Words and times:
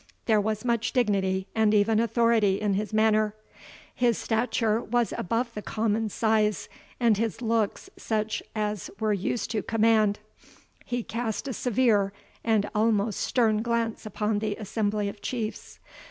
There 0.25 0.41
was 0.41 0.65
much 0.65 0.93
dignity, 0.93 1.45
and 1.53 1.75
even 1.75 1.99
authority, 1.99 2.59
in 2.59 2.73
his 2.73 2.91
manner. 2.91 3.35
His 3.93 4.17
stature 4.17 4.81
was 4.81 5.13
above 5.15 5.53
the 5.53 5.61
common 5.61 6.09
size, 6.09 6.67
and 6.99 7.17
his 7.17 7.39
looks 7.39 7.87
such 7.97 8.41
as 8.55 8.89
were 8.99 9.13
used 9.13 9.51
to 9.51 9.61
command. 9.61 10.17
He 10.85 11.03
cast 11.03 11.47
a 11.47 11.53
severe, 11.53 12.13
and 12.43 12.67
almost 12.73 13.19
stern 13.19 13.61
glance 13.61 14.03
upon 14.07 14.39
the 14.39 14.55
assembly 14.55 15.07
of 15.07 15.21
Chiefs. 15.21 15.77